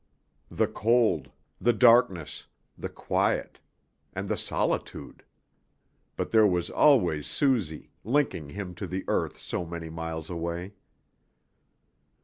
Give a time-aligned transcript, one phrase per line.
[0.49, 1.29] The cold.
[1.59, 2.47] The darkness.
[2.75, 3.59] The quiet.
[4.13, 5.21] And the solitude.
[6.17, 10.73] But there was always Suzy, linking him to the earth so many miles away.